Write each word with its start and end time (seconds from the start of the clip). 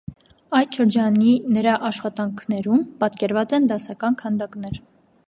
Այդ 0.59 0.77
շրջանի 0.77 1.33
նրա 1.57 1.75
աշխատանքներում 1.91 2.81
պատկերված 3.05 3.57
են 3.59 3.71
դասական 3.73 4.19
քանդակներ։ 4.23 4.83